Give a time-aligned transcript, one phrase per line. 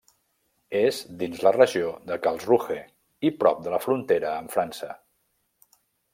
[0.77, 2.79] És dins la regió de Karlsruhe
[3.29, 4.91] i prop de la frontera amb França.